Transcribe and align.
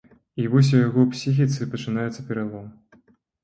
І 0.43 0.45
вось 0.53 0.71
у 0.77 0.79
яго 0.79 1.05
псіхіцы 1.11 1.69
пачынаецца 1.77 2.27
пералом. 2.33 2.69